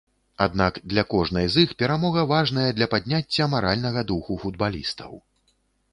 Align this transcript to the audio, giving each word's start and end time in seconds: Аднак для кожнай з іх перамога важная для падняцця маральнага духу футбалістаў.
Аднак 0.43 0.79
для 0.93 1.03
кожнай 1.13 1.45
з 1.55 1.65
іх 1.67 1.75
перамога 1.83 2.23
важная 2.33 2.65
для 2.77 2.89
падняцця 2.97 3.49
маральнага 3.55 4.07
духу 4.13 4.41
футбалістаў. 4.47 5.11